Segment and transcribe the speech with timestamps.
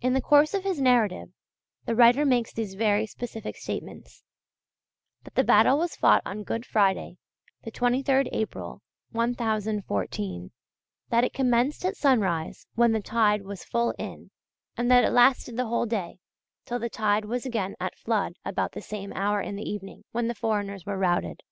[0.00, 1.28] In the course of his narrative
[1.84, 4.24] the writer makes these very specific statements:
[5.22, 7.18] that the battle was fought on Good Friday,
[7.62, 8.82] the 23rd April,
[9.12, 10.50] 1014;
[11.10, 14.32] that it commenced at sunrise when the tide was full in,
[14.76, 16.18] and that it lasted the whole day
[16.64, 20.26] till the tide was again at flood about the same hour in the evening, when
[20.26, 21.44] the foreigners were routed.